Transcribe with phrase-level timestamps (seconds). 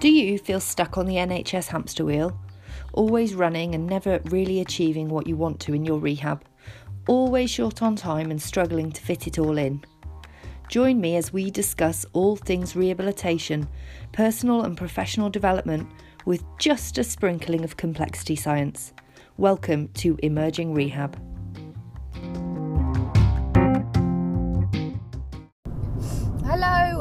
[0.00, 2.34] Do you feel stuck on the NHS hamster wheel?
[2.94, 6.42] Always running and never really achieving what you want to in your rehab?
[7.06, 9.84] Always short on time and struggling to fit it all in?
[10.70, 13.68] Join me as we discuss all things rehabilitation,
[14.12, 15.86] personal and professional development,
[16.24, 18.94] with just a sprinkling of complexity science.
[19.36, 21.29] Welcome to Emerging Rehab.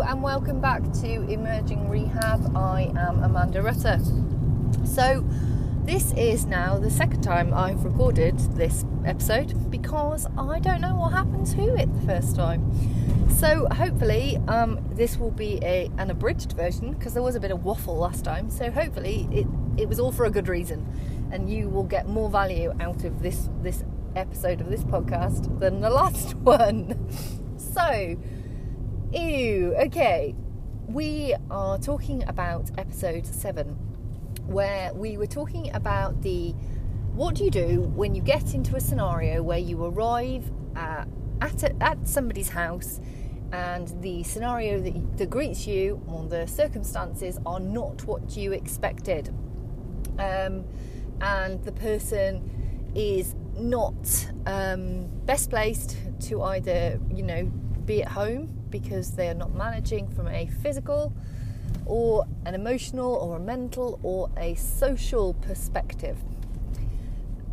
[0.09, 2.57] And welcome back to Emerging Rehab.
[2.57, 3.99] I am Amanda Rutter.
[4.83, 5.23] So,
[5.83, 11.13] this is now the second time I've recorded this episode because I don't know what
[11.13, 12.71] happened to it the first time.
[13.29, 17.51] So, hopefully, um, this will be a, an abridged version because there was a bit
[17.51, 18.49] of waffle last time.
[18.49, 19.45] So, hopefully, it,
[19.77, 20.87] it was all for a good reason
[21.31, 23.83] and you will get more value out of this, this
[24.15, 26.97] episode of this podcast than the last one.
[27.57, 28.17] So,
[29.11, 30.35] Ew, okay.
[30.85, 33.65] We are talking about episode 7,
[34.45, 36.51] where we were talking about the
[37.15, 41.07] what do you do when you get into a scenario where you arrive at,
[41.41, 43.01] at, a, at somebody's house
[43.51, 49.29] and the scenario that, that greets you or the circumstances are not what you expected.
[50.19, 50.65] Um,
[51.19, 57.45] and the person is not um, best placed to either, you know,
[57.85, 61.13] be at home because they are not managing from a physical
[61.85, 66.17] or an emotional or a mental or a social perspective.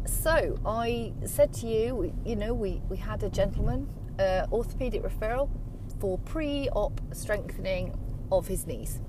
[0.04, 5.50] So I said to you, you know, we, we had a gentleman, uh, orthopedic referral
[6.00, 7.98] for pre op strengthening
[8.30, 9.00] of his knees.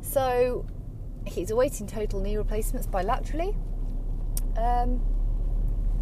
[0.00, 0.66] So
[1.26, 3.54] he's awaiting total knee replacements bilaterally.
[4.56, 5.00] Um,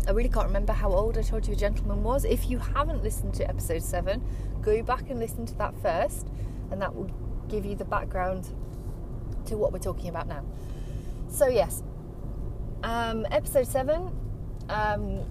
[0.09, 2.25] I really can't remember how old I told you a gentleman was.
[2.25, 4.22] If you haven't listened to episode 7,
[4.62, 6.28] go back and listen to that first,
[6.70, 7.11] and that will
[7.48, 8.48] give you the background
[9.47, 10.44] to what we're talking about now.
[11.28, 11.83] So, yes,
[12.82, 14.10] um, episode 7
[14.69, 15.25] um,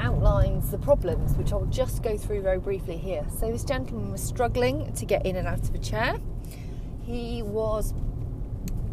[0.00, 3.26] outlines the problems, which I'll just go through very briefly here.
[3.38, 6.16] So, this gentleman was struggling to get in and out of a chair,
[7.02, 7.94] he was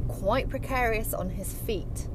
[0.07, 2.07] quite precarious on his feet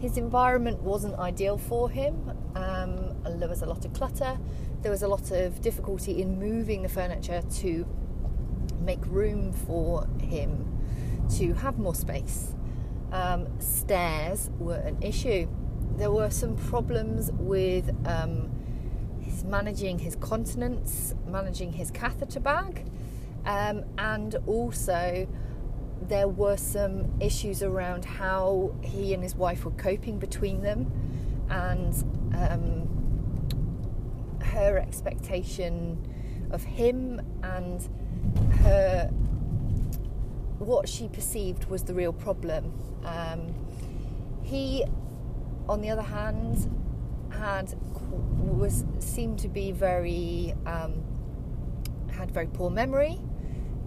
[0.00, 2.32] his environment wasn't ideal for him.
[2.54, 4.38] Um, there was a lot of clutter.
[4.82, 7.86] There was a lot of difficulty in moving the furniture to
[8.80, 10.66] make room for him
[11.36, 12.54] to have more space.
[13.12, 15.48] Um, stairs were an issue.
[15.96, 18.50] There were some problems with um,
[19.20, 22.86] his managing his continence, managing his catheter bag,
[23.44, 25.28] um, and also
[26.08, 30.90] there were some issues around how he and his wife were coping between them
[31.50, 31.94] and
[32.34, 32.88] um,
[34.42, 35.98] her expectation
[36.50, 37.88] of him and
[38.60, 39.10] her
[40.58, 42.72] what she perceived was the real problem.
[43.04, 43.54] Um,
[44.42, 44.84] he,
[45.68, 46.70] on the other hand,
[47.30, 51.02] had was seemed to be very um,
[52.12, 53.18] had very poor memory,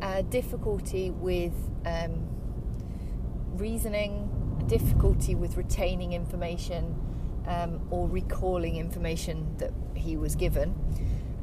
[0.02, 1.53] uh, difficulty with
[1.86, 2.28] um,
[3.56, 6.96] reasoning, difficulty with retaining information
[7.48, 10.76] um, or recalling information that he was given.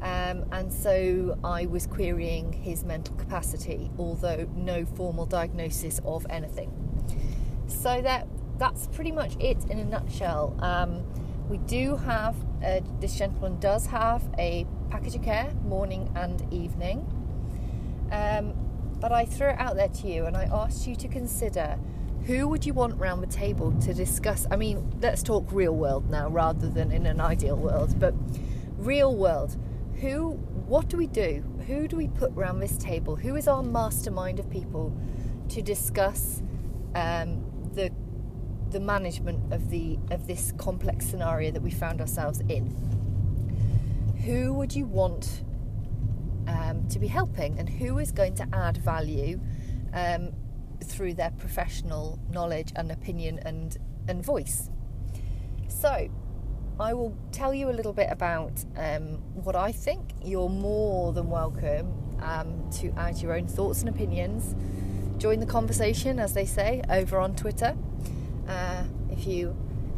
[0.01, 6.71] Um, and so I was querying his mental capacity, although no formal diagnosis of anything.
[7.67, 10.55] So that that's pretty much it in a nutshell.
[10.59, 11.03] Um,
[11.49, 16.99] we do have uh, this gentleman does have a package of care morning and evening.
[18.11, 18.53] Um,
[18.99, 21.79] but I threw it out there to you and I asked you to consider
[22.25, 24.45] who would you want round the table to discuss?
[24.51, 28.13] I mean, let's talk real world now rather than in an ideal world, but
[28.77, 29.57] real world.
[30.01, 30.31] Who,
[30.67, 31.43] what do we do?
[31.67, 33.15] Who do we put round this table?
[33.15, 34.95] Who is our mastermind of people
[35.49, 36.41] to discuss
[36.95, 37.43] um,
[37.73, 37.91] the
[38.69, 42.67] the management of the of this complex scenario that we found ourselves in?
[44.25, 45.43] Who would you want
[46.47, 49.39] um, to be helping and who is going to add value
[49.93, 50.31] um,
[50.83, 54.69] through their professional knowledge and opinion and, and voice.
[55.67, 56.09] So,
[56.79, 60.13] I will tell you a little bit about um, what I think.
[60.23, 64.55] You're more than welcome um, to add your own thoughts and opinions.
[65.21, 67.77] Join the conversation, as they say, over on Twitter.
[68.47, 69.55] Uh, if you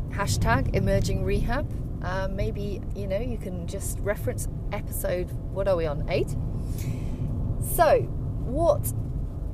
[0.10, 1.72] hashtag emerging rehab,
[2.04, 5.32] uh, maybe you know you can just reference episode.
[5.54, 6.06] What are we on?
[6.10, 6.36] Eight.
[7.76, 8.02] So,
[8.44, 8.92] what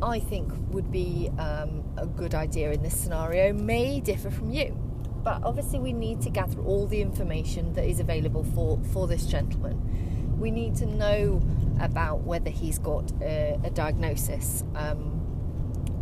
[0.02, 4.78] I think would be um, a good idea in this scenario may differ from you.
[5.24, 9.26] But obviously, we need to gather all the information that is available for, for this
[9.26, 10.38] gentleman.
[10.40, 11.42] We need to know
[11.82, 15.20] about whether he's got a, a diagnosis, um,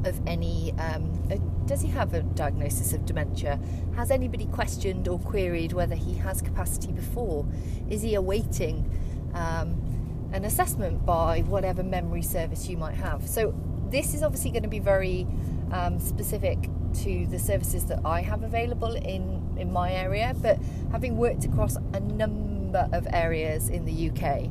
[0.06, 0.74] of any.
[0.74, 3.60] Um, uh, does he have a diagnosis of dementia?
[3.96, 7.46] Has anybody questioned or queried whether he has capacity before?
[7.90, 8.90] Is he awaiting
[9.34, 13.28] um, an assessment by whatever memory service you might have?
[13.28, 13.54] So,
[13.90, 15.28] this is obviously going to be very
[15.72, 16.70] um, specific
[17.04, 20.58] to the services that I have available in, in my area, but
[20.92, 24.50] having worked across a number of areas in the UK,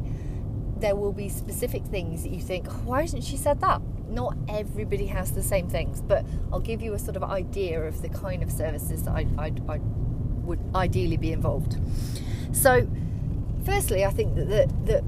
[0.79, 3.81] there will be specific things that you think, oh, why hasn't she said that?
[4.09, 8.03] Not everybody has the same things, but I'll give you a sort of idea of
[8.03, 9.79] the kind of services that I, I, I
[10.45, 11.79] would ideally be involved.
[12.53, 12.87] So,
[13.65, 15.05] firstly, I think that, that, that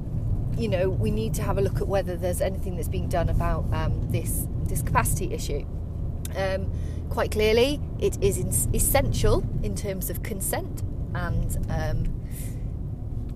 [0.57, 3.29] you know we need to have a look at whether there's anything that's being done
[3.29, 5.65] about um, this this capacity issue.
[6.35, 6.71] Um,
[7.09, 10.83] quite clearly, it is in- essential in terms of consent
[11.15, 12.21] and um,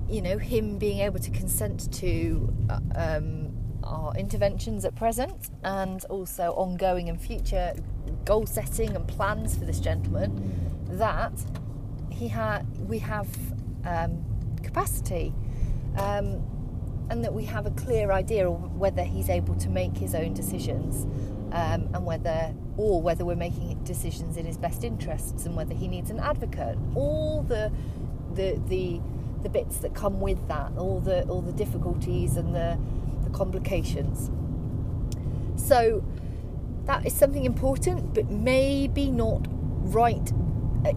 [0.09, 3.51] you know him being able to consent to uh, um,
[3.83, 7.73] our interventions at present and also ongoing and future
[8.25, 11.33] goal setting and plans for this gentleman that
[12.09, 13.27] he ha- we have
[13.85, 14.23] um,
[14.61, 15.33] capacity
[15.97, 16.41] um,
[17.09, 20.33] and that we have a clear idea of whether he's able to make his own
[20.33, 21.05] decisions
[21.51, 25.87] um, and whether or whether we're making decisions in his best interests and whether he
[25.87, 26.77] needs an advocate.
[26.95, 27.71] All the
[28.33, 28.99] the the
[29.43, 32.79] the bits that come with that all the all the difficulties and the
[33.23, 34.31] the complications.
[35.55, 36.03] So
[36.85, 39.45] that is something important but maybe not
[39.93, 40.31] right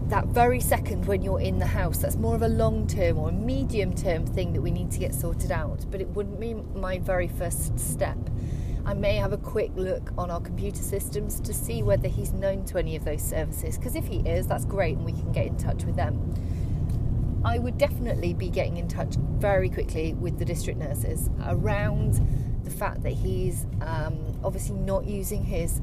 [0.09, 3.29] that very second when you're in the house that's more of a long term or
[3.29, 6.53] a medium term thing that we need to get sorted out but it wouldn't be
[6.53, 8.17] my very first step
[8.87, 12.63] I may have a quick look on our computer systems to see whether he's known
[12.67, 13.77] to any of those services.
[13.77, 16.33] Because if he is, that's great and we can get in touch with them.
[17.43, 22.21] I would definitely be getting in touch very quickly with the district nurses around
[22.63, 25.81] the fact that he's um, obviously not using his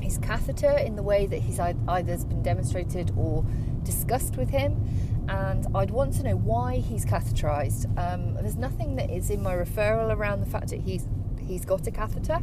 [0.00, 3.44] his catheter in the way that he's either been demonstrated or
[3.82, 5.26] discussed with him.
[5.28, 7.86] And I'd want to know why he's catheterized.
[7.98, 11.06] Um, there's nothing that is in my referral around the fact that he's
[11.38, 12.40] he's got a catheter.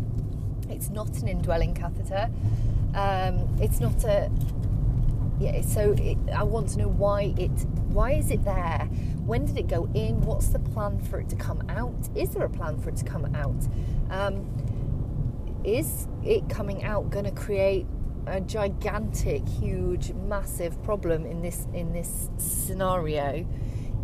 [0.70, 2.30] It's not an indwelling catheter.
[2.94, 4.32] Um, it's not a
[5.40, 5.62] yeah.
[5.62, 7.52] So it, I want to know why it
[7.90, 8.88] why is it there?
[9.26, 10.22] When did it go in?
[10.22, 12.10] What's the plan for it to come out?
[12.14, 13.56] Is there a plan for it to come out?
[14.12, 14.46] Um,
[15.66, 17.86] is it coming out going to create
[18.28, 23.46] a gigantic, huge, massive problem in this in this scenario,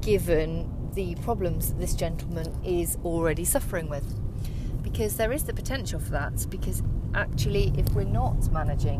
[0.02, 4.22] given the problems this gentleman is already suffering with?
[4.92, 6.46] because there is the potential for that.
[6.50, 9.00] Because actually, if we're not managing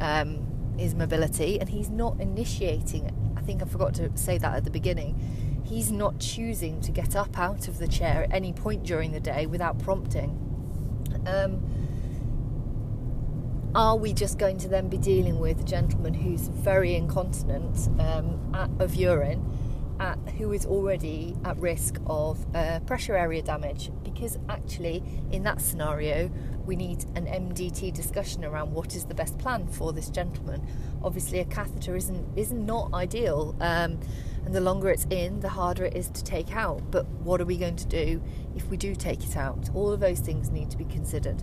[0.00, 4.64] um, his mobility and he's not initiating, I think I forgot to say that at
[4.64, 8.84] the beginning, he's not choosing to get up out of the chair at any point
[8.84, 10.42] during the day without prompting.
[11.26, 11.62] Um,
[13.74, 18.74] are we just going to then be dealing with a gentleman who's very incontinent um,
[18.80, 19.44] of urine
[20.00, 25.60] at, who is already at risk of uh, pressure area damage because actually in that
[25.60, 26.30] scenario
[26.64, 30.66] we need an MDT discussion around what is the best plan for this gentleman.
[31.02, 34.00] Obviously, a catheter isn't is not ideal, um,
[34.46, 36.90] and the longer it's in, the harder it is to take out.
[36.92, 38.22] But what are we going to do
[38.54, 39.68] if we do take it out?
[39.74, 41.42] All of those things need to be considered.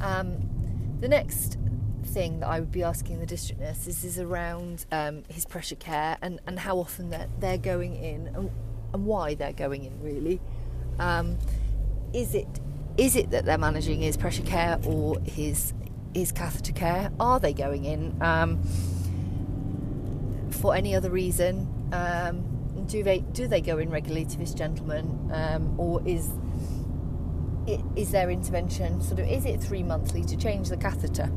[0.00, 1.56] Um, the next
[2.04, 6.18] thing that I would be asking the district nurses is around um, his pressure care
[6.20, 8.50] and, and how often they're, they're going in and,
[8.92, 10.42] and why they're going in, really.
[10.98, 11.38] Um,
[12.12, 12.60] is it
[12.96, 15.72] is it that they're managing his pressure care or his
[16.14, 17.10] his catheter care?
[17.18, 18.62] Are they going in um,
[20.50, 21.73] for any other reason?
[21.94, 22.44] Um,
[22.86, 26.30] do they do they go in regularly to this gentleman, um, or is
[27.96, 31.30] is their intervention sort of is it three monthly to change the catheter?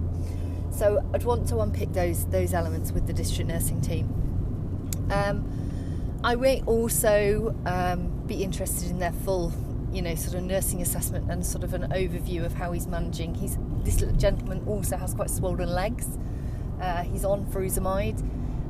[0.72, 4.08] So I'd want to unpick those those elements with the district nursing team.
[5.12, 9.54] Um, I may also um, be interested in their full,
[9.92, 13.36] you know, sort of nursing assessment and sort of an overview of how he's managing.
[13.36, 16.08] He's this little gentleman also has quite swollen legs.
[16.82, 18.20] Uh, he's on furosemide,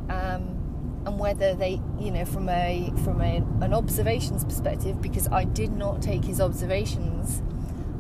[0.10, 0.67] um,
[1.08, 5.72] and whether they, you know, from a from a, an observations perspective, because I did
[5.72, 7.42] not take his observations,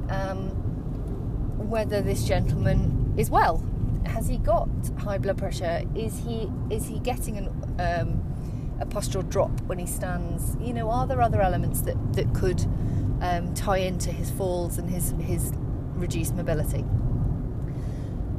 [0.09, 0.49] um,
[1.69, 3.63] whether this gentleman is well
[4.07, 5.83] has he got high blood pressure?
[5.95, 7.47] Is he is he getting an,
[7.79, 10.55] um, a postural drop when he stands?
[10.59, 12.61] You know, are there other elements that that could
[13.21, 15.51] um, tie into his falls and his his
[15.95, 16.83] reduced mobility?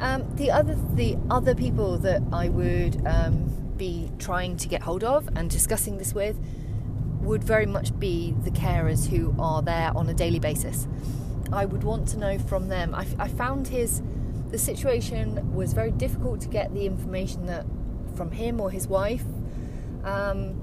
[0.01, 5.05] Um, the other the other people that I would um, be trying to get hold
[5.05, 6.37] of and discussing this with
[7.21, 10.87] would very much be the carers who are there on a daily basis.
[11.53, 12.95] I would want to know from them.
[12.95, 14.03] I, I found his
[14.51, 17.67] the situation was very difficult to get the information that
[18.15, 19.25] from him or his wife.
[20.05, 20.55] Um,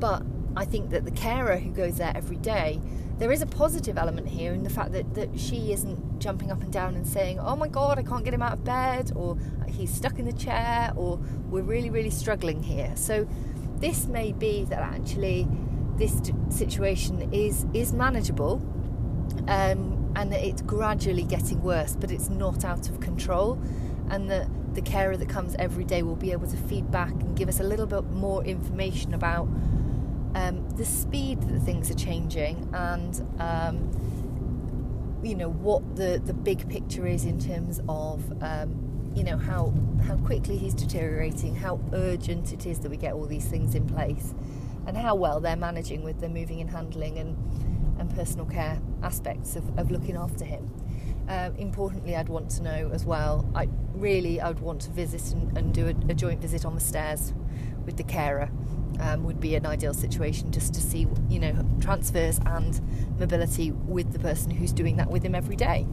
[0.00, 0.22] but
[0.56, 2.80] I think that the carer who goes there every day,
[3.20, 6.62] there is a positive element here in the fact that, that she isn't jumping up
[6.62, 9.36] and down and saying, Oh my God, I can't get him out of bed, or
[9.68, 11.18] he's stuck in the chair, or
[11.50, 12.92] we're really, really struggling here.
[12.96, 13.28] So,
[13.76, 15.46] this may be that actually
[15.96, 18.54] this situation is, is manageable
[19.48, 23.60] um, and that it's gradually getting worse, but it's not out of control,
[24.08, 27.50] and that the carer that comes every day will be able to feedback and give
[27.50, 29.46] us a little bit more information about
[30.34, 36.66] um, the speed that things are changing and um, you know what the, the big
[36.70, 39.74] picture is in terms of um, you know how
[40.06, 43.86] how quickly he's deteriorating, how urgent it is that we get all these things in
[43.86, 44.34] place,
[44.86, 47.36] and how well they're managing with the moving and handling and
[47.98, 50.70] and personal care aspects of, of looking after him.
[51.28, 53.46] Uh, importantly, I'd want to know as well.
[53.54, 56.74] I really, I would want to visit and, and do a, a, joint visit on
[56.74, 57.34] the stairs
[57.84, 58.50] with the carer.
[59.00, 62.78] Um, would be an ideal situation just to see, you know, transfers and
[63.18, 65.84] mobility with the person who's doing that with him every day.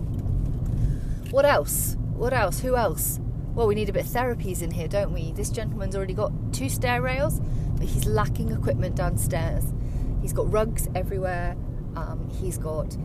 [1.32, 1.96] What else?
[2.14, 2.60] What else?
[2.60, 3.20] Who else?
[3.54, 5.32] Well, we need a bit of therapies in here, don't we?
[5.32, 7.40] This gentleman's already got two stair rails,
[7.78, 9.64] but he's lacking equipment downstairs.
[10.22, 11.56] He's got rugs everywhere.
[11.96, 12.96] Um, he's got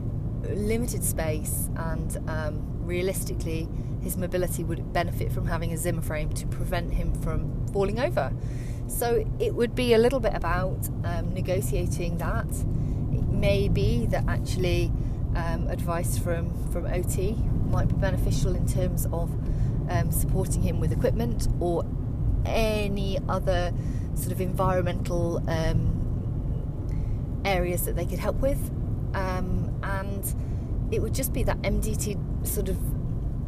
[0.42, 3.68] limited space, and um, realistically,
[4.02, 8.32] his mobility would benefit from having a Zimmer frame to prevent him from falling over.
[8.88, 12.48] So it would be a little bit about um, negotiating that.
[13.12, 14.92] It may be that actually
[15.34, 17.32] um, advice from, from OT
[17.70, 19.30] might be beneficial in terms of
[19.90, 21.84] um, supporting him with equipment or
[22.44, 23.72] any other
[24.14, 25.98] sort of environmental um,
[27.44, 28.70] areas that they could help with.
[29.14, 32.76] Um, and it would just be that MDT sort of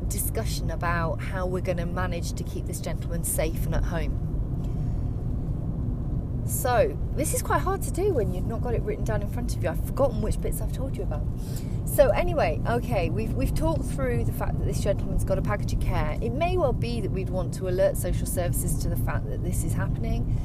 [0.08, 4.33] discussion about how we're going to manage to keep this gentleman safe and at home.
[6.46, 9.28] So, this is quite hard to do when you've not got it written down in
[9.28, 9.70] front of you.
[9.70, 11.22] I've forgotten which bits I've told you about.
[11.86, 15.72] So, anyway, okay, we've, we've talked through the fact that this gentleman's got a package
[15.72, 16.18] of care.
[16.20, 19.42] It may well be that we'd want to alert social services to the fact that
[19.42, 20.36] this is happening.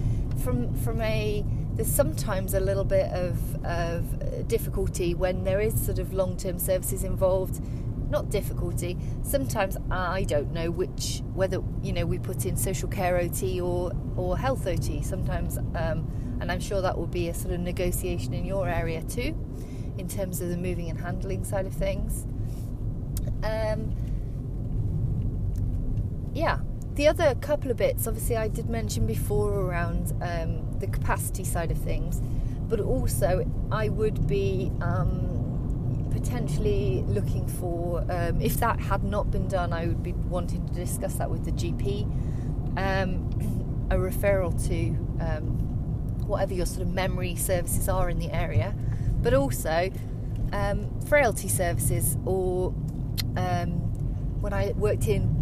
[0.41, 1.43] From, from a
[1.79, 6.59] there's sometimes a little bit of, of difficulty when there is sort of long term
[6.59, 7.61] services involved.
[8.09, 8.97] Not difficulty.
[9.21, 13.91] Sometimes I don't know which whether you know we put in social care OT or
[14.17, 15.03] or health OT.
[15.03, 19.03] Sometimes, um, and I'm sure that will be a sort of negotiation in your area
[19.03, 19.35] too,
[19.97, 22.25] in terms of the moving and handling side of things.
[23.43, 23.95] Um,
[26.33, 26.59] yeah,
[26.95, 31.71] the other couple of bits, obviously, I did mention before around um, the capacity side
[31.71, 32.21] of things,
[32.67, 35.48] but also I would be um,
[36.11, 40.73] potentially looking for, um, if that had not been done, I would be wanting to
[40.73, 42.03] discuss that with the GP,
[42.77, 44.89] um, a referral to
[45.23, 48.75] um, whatever your sort of memory services are in the area,
[49.21, 49.91] but also
[50.53, 52.73] um, frailty services or
[54.41, 55.35] when I worked in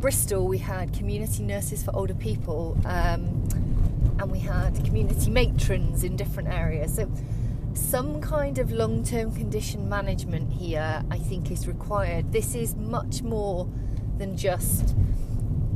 [0.00, 3.44] Bristol, we had community nurses for older people, um,
[4.18, 6.94] and we had community matrons in different areas.
[6.94, 7.10] So,
[7.78, 12.32] some kind of long term condition management here, I think, is required.
[12.32, 13.68] This is much more
[14.18, 14.94] than just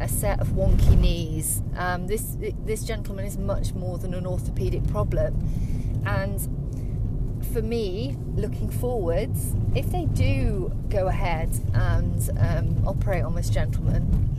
[0.00, 1.62] a set of wonky knees.
[1.76, 6.40] Um, this this gentleman is much more than an orthopedic problem, and
[7.52, 14.32] for me, looking forwards, if they do go ahead and um, operate on this gentleman,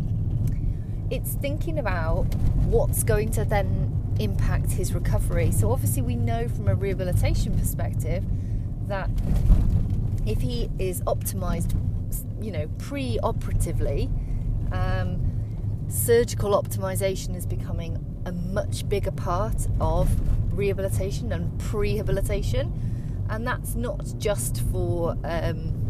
[1.10, 2.24] it's thinking about
[2.66, 3.83] what's going to then
[4.20, 5.52] impact his recovery.
[5.52, 8.24] So, obviously, we know from a rehabilitation perspective
[8.88, 9.10] that
[10.26, 11.76] if he is optimized,
[12.42, 14.10] you know, pre operatively,
[14.72, 15.20] um,
[15.88, 20.10] surgical optimization is becoming a much bigger part of
[20.58, 22.72] rehabilitation and prehabilitation
[23.30, 25.83] and that's not just for um,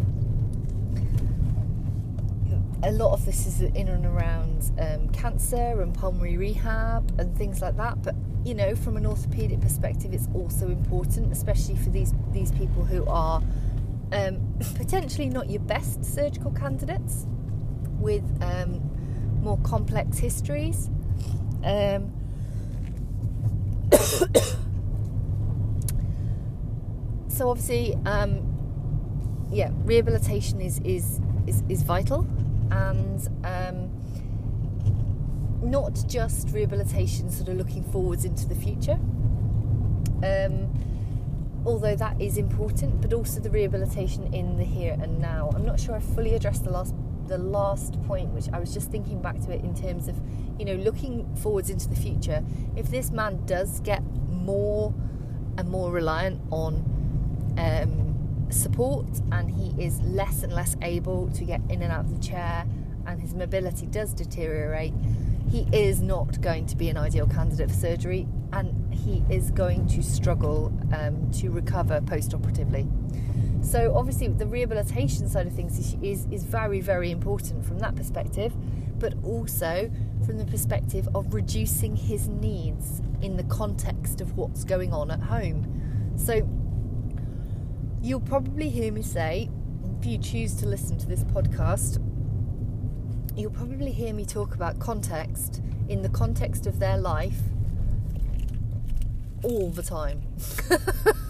[2.84, 7.62] a lot of this is in and around um, cancer and pulmonary rehab and things
[7.62, 12.14] like that but you know from an orthopedic perspective it's also important especially for these
[12.34, 13.42] these people who are
[14.12, 17.26] um, potentially not your best surgical candidates
[18.00, 18.82] with um,
[19.42, 20.90] more complex histories.
[21.64, 22.12] Um,
[27.28, 28.50] so obviously, um,
[29.52, 32.28] yeah, rehabilitation is is is, is vital,
[32.74, 33.90] and um,
[35.62, 39.00] not just rehabilitation, sort of looking forwards into the future.
[40.24, 40.70] Um,
[41.66, 45.52] although that is important, but also the rehabilitation in the here and now.
[45.56, 46.94] I'm not sure I fully addressed the last
[47.28, 50.20] the last point, which I was just thinking back to it in terms of,
[50.60, 52.44] you know, looking forwards into the future.
[52.76, 54.94] If this man does get more
[55.58, 56.84] and more reliant on
[57.58, 58.13] um,
[58.54, 62.28] support, and he is less and less able to get in and out of the
[62.28, 62.66] chair,
[63.06, 64.94] and his mobility does deteriorate,
[65.50, 69.88] he is not going to be an ideal candidate for surgery, and he is going
[69.88, 72.88] to struggle um, to recover post operatively.
[73.62, 77.96] So obviously the rehabilitation side of things is, is, is very, very important from that
[77.96, 78.54] perspective,
[79.00, 79.92] but also
[80.26, 85.20] from the perspective of reducing his needs in the context of what's going on at
[85.20, 86.14] home.
[86.16, 86.48] So
[88.04, 89.50] you'll probably hear me say,
[90.00, 91.98] if you choose to listen to this podcast,
[93.36, 97.40] you'll probably hear me talk about context in the context of their life
[99.44, 100.22] all the time.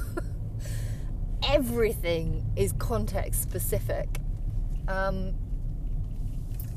[1.48, 4.08] everything is context specific.
[4.88, 5.34] Um,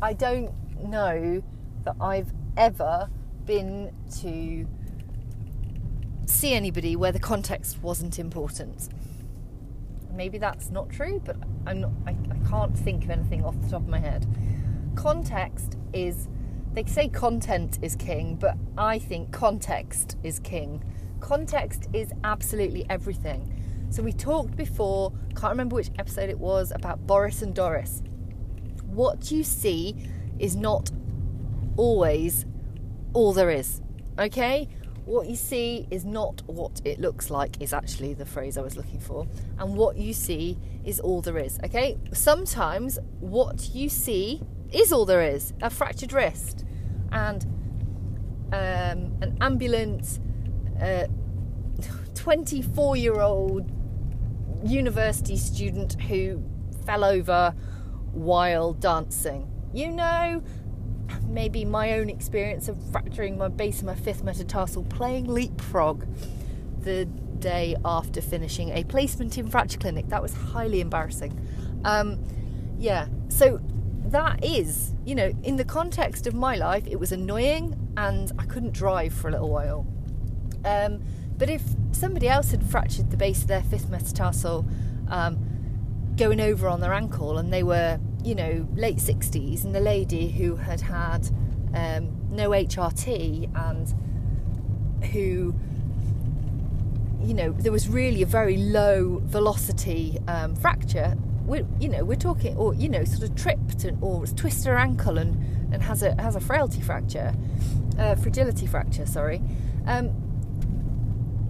[0.03, 0.53] I don't
[0.85, 1.43] know
[1.85, 3.09] that I've ever
[3.47, 4.67] been to
[6.26, 8.88] see anybody where the context wasn't important.
[10.16, 13.68] Maybe that's not true, but I'm not, I, I can't think of anything off the
[13.68, 14.26] top of my head.
[14.94, 16.28] Context is,
[16.73, 20.82] they say content is king, but I think context is king.
[21.20, 23.52] Context is absolutely everything.
[23.90, 28.02] So we talked before, can't remember which episode it was, about Boris and Doris.
[28.87, 29.94] What you see
[30.38, 30.90] is not
[31.76, 32.46] always
[33.12, 33.82] all there is.
[34.18, 34.68] Okay?
[35.07, 38.77] What you see is not what it looks like, is actually the phrase I was
[38.77, 39.27] looking for.
[39.59, 41.61] And what you see is all there is.
[41.65, 41.97] Okay?
[42.13, 46.65] Sometimes what you see is all there is a fractured wrist
[47.13, 47.45] and
[48.53, 50.19] um, an ambulant
[52.15, 53.71] 24 uh, year old
[54.65, 56.43] university student who
[56.85, 57.55] fell over
[58.13, 59.49] while dancing.
[59.73, 60.42] You know,
[61.29, 66.07] maybe my own experience of fracturing my base of my fifth metatarsal playing leapfrog
[66.81, 67.05] the
[67.39, 70.09] day after finishing a placement in fracture clinic.
[70.09, 71.39] That was highly embarrassing.
[71.85, 72.25] Um,
[72.79, 73.61] yeah, so
[74.07, 78.45] that is, you know, in the context of my life, it was annoying and I
[78.45, 79.87] couldn't drive for a little while.
[80.65, 81.03] Um,
[81.37, 81.62] but if
[81.93, 84.67] somebody else had fractured the base of their fifth metatarsal
[85.09, 85.39] um,
[86.17, 90.29] going over on their ankle and they were, you know, late 60s, and the lady
[90.29, 91.31] who had had
[91.75, 93.95] um, no HRT and
[95.12, 95.55] who,
[97.23, 101.17] you know, there was really a very low velocity um, fracture.
[101.45, 104.77] We're, you know, we're talking, or you know, sort of tripped and, or twisted her
[104.77, 107.33] ankle and, and has a has a frailty fracture,
[107.97, 109.07] uh, fragility fracture.
[109.07, 109.41] Sorry.
[109.87, 110.11] Um,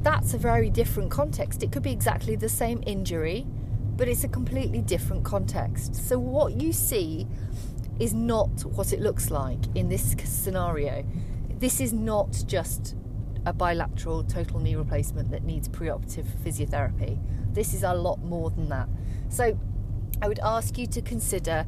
[0.03, 1.62] that's a very different context.
[1.62, 3.47] It could be exactly the same injury,
[3.96, 5.94] but it's a completely different context.
[5.94, 7.26] So, what you see
[7.98, 11.04] is not what it looks like in this scenario.
[11.59, 12.94] This is not just
[13.46, 17.18] a bilateral total knee replacement that needs preoperative physiotherapy.
[17.54, 18.88] This is a lot more than that.
[19.28, 19.59] So,
[20.20, 21.66] I would ask you to consider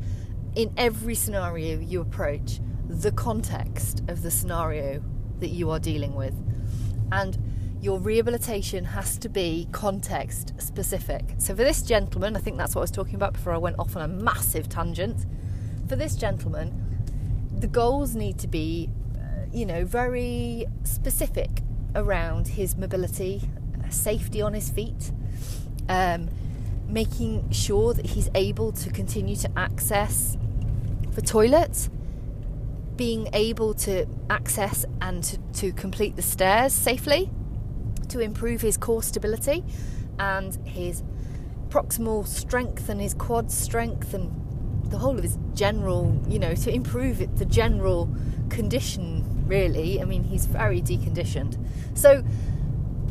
[0.55, 5.03] in every scenario you approach the context of the scenario
[5.41, 6.35] that you are dealing with.
[7.13, 7.39] And
[7.81, 11.23] your rehabilitation has to be context specific.
[11.39, 13.79] So, for this gentleman, I think that's what I was talking about before I went
[13.79, 15.25] off on a massive tangent.
[15.89, 16.99] For this gentleman,
[17.57, 21.63] the goals need to be, uh, you know, very specific
[21.95, 23.43] around his mobility,
[23.85, 25.13] uh, safety on his feet,
[25.89, 26.29] um,
[26.89, 30.37] making sure that he's able to continue to access
[31.13, 31.89] the toilet,
[32.97, 37.31] being able to access and to, to complete the stairs safely
[38.09, 39.65] to improve his core stability
[40.19, 41.03] and his
[41.69, 44.31] proximal strength and his quad strength and
[44.91, 48.09] the whole of his general, you know, to improve it, the general
[48.49, 50.01] condition, really.
[50.01, 51.59] I mean, he's very deconditioned.
[51.95, 52.25] So,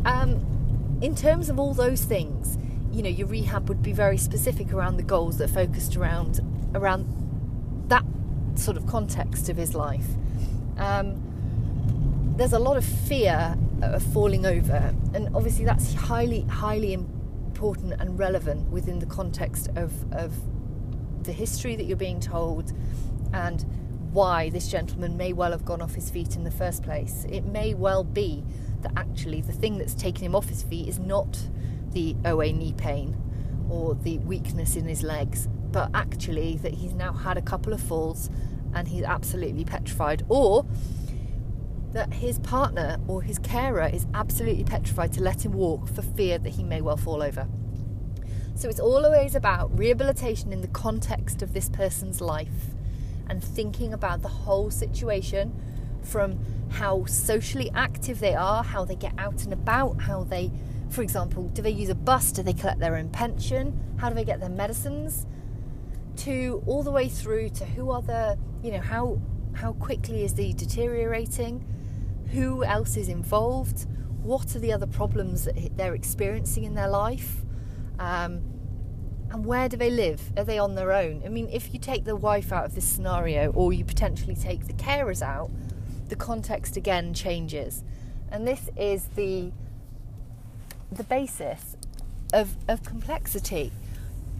[0.05, 2.57] um, in terms of all those things,
[2.91, 6.39] you know, your rehab would be very specific around the goals that focused around
[6.73, 7.05] around
[7.89, 8.03] that
[8.55, 10.07] sort of context of his life.
[10.77, 11.21] Um,
[12.37, 18.17] there's a lot of fear of falling over, and obviously that's highly, highly important and
[18.17, 20.33] relevant within the context of, of
[21.23, 22.73] the history that you're being told
[23.33, 23.65] and
[24.11, 27.25] why this gentleman may well have gone off his feet in the first place.
[27.29, 28.43] It may well be
[28.81, 31.37] that actually the thing that's taken him off his feet is not
[31.91, 33.15] the OA knee pain
[33.69, 37.81] or the weakness in his legs, but actually that he's now had a couple of
[37.81, 38.29] falls
[38.73, 40.65] and he's absolutely petrified, or
[41.97, 46.37] that his partner or his carer is absolutely petrified to let him walk for fear
[46.37, 47.47] that he may well fall over.
[48.53, 52.75] So it's always about rehabilitation in the context of this person's life
[53.27, 55.59] and thinking about the whole situation
[56.03, 56.37] from
[56.69, 60.51] how socially active they are, how they get out and about, how they,
[60.91, 62.31] for example, do they use a bus?
[62.31, 63.95] Do they collect their own pension?
[63.97, 65.25] How do they get their medicines?
[66.17, 69.19] To all the way through to who are the, you know, how
[69.53, 71.65] how quickly is the deteriorating?
[72.31, 73.85] Who else is involved?
[74.21, 77.43] What are the other problems that they're experiencing in their life?
[77.99, 78.41] Um,
[79.29, 80.31] and where do they live?
[80.37, 81.21] Are they on their own?
[81.25, 84.67] I mean, if you take the wife out of this scenario, or you potentially take
[84.67, 85.51] the carers out,
[86.07, 87.83] the context again changes.
[88.31, 89.51] And this is the
[90.91, 91.75] the basis
[92.33, 93.71] of, of complexity.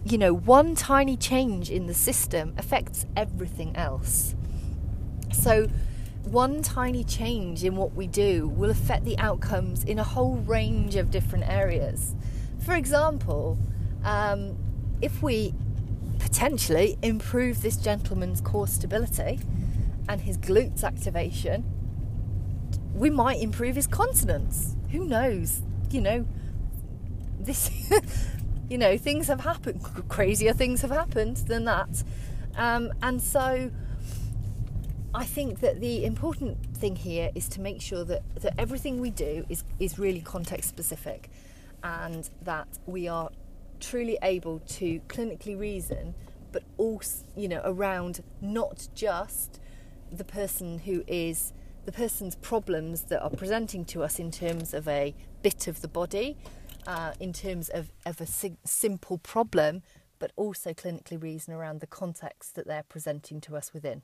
[0.04, 4.34] You know, one tiny change in the system affects everything else.
[5.32, 5.68] So,
[6.24, 10.96] one tiny change in what we do will affect the outcomes in a whole range
[10.96, 12.14] of different areas.
[12.64, 13.58] For example,
[14.04, 14.56] um,
[15.00, 15.54] if we
[16.18, 19.40] potentially improve this gentleman's core stability
[20.08, 21.64] and his glutes activation,
[22.94, 24.76] we might improve his continence.
[24.90, 25.62] Who knows?
[25.90, 26.26] You know,
[27.40, 27.70] this,
[28.68, 32.02] you know, things have happened, crazier things have happened than that.
[32.56, 33.70] Um, and so
[35.14, 39.10] I think that the important thing here is to make sure that, that everything we
[39.10, 41.30] do is, is really context specific
[41.82, 43.30] and that we are
[43.80, 46.14] truly able to clinically reason,
[46.52, 49.60] but also, you know, around not just
[50.12, 51.54] the person who is
[51.86, 55.88] the person's problems that are presenting to us in terms of a bit of the
[55.88, 56.36] body,
[56.86, 59.82] uh, in terms of, of a si- simple problem,
[60.18, 64.02] but also clinically reason around the context that they're presenting to us within.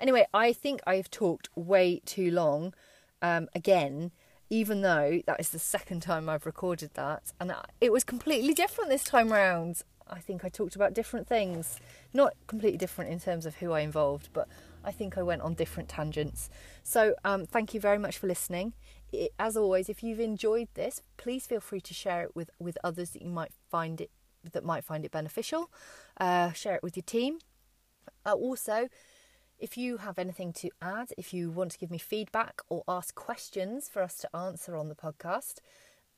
[0.00, 2.74] Anyway, I think I've talked way too long
[3.22, 4.12] um, again,
[4.50, 8.90] even though that is the second time I've recorded that, and it was completely different
[8.90, 9.82] this time round.
[10.08, 11.80] I think I talked about different things,
[12.14, 14.46] not completely different in terms of who I involved, but
[14.84, 16.48] I think I went on different tangents.
[16.84, 18.72] So, um, thank you very much for listening.
[19.12, 22.78] It, as always, if you've enjoyed this, please feel free to share it with, with
[22.84, 24.10] others that you might find it
[24.52, 25.70] that might find it beneficial.
[26.20, 27.38] Uh, share it with your team.
[28.24, 28.88] Uh, also,
[29.58, 33.14] if you have anything to add, if you want to give me feedback or ask
[33.14, 35.56] questions for us to answer on the podcast,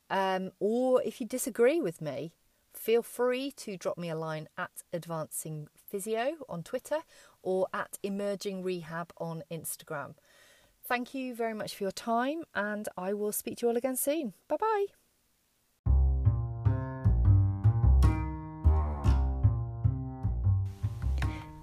[0.09, 2.33] um, or if you disagree with me,
[2.73, 6.99] feel free to drop me a line at Advancing Physio on Twitter
[7.41, 10.15] or at Emerging Rehab on Instagram.
[10.83, 13.95] Thank you very much for your time, and I will speak to you all again
[13.95, 14.33] soon.
[14.47, 14.98] Bye bye.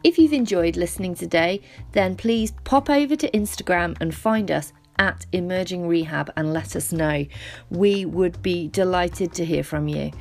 [0.06, 5.26] If you've enjoyed listening today, then please pop over to Instagram and find us at
[5.32, 7.26] Emerging Rehab and let us know.
[7.70, 10.12] We would be delighted to hear from you.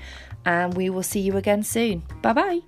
[0.44, 2.02] And we will see you again soon.
[2.24, 2.60] Bye bye.